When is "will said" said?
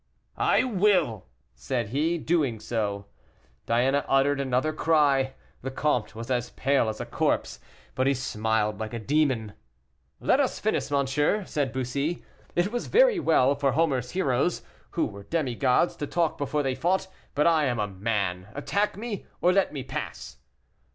0.63-1.89